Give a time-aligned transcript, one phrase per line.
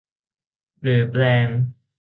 [0.81, 1.47] หรือแปรง